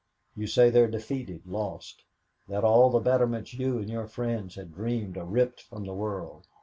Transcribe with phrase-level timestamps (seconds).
[0.35, 2.05] You say they're defeated lost
[2.47, 6.47] that all the betterments you and your friends had dreamed are ripped from the world.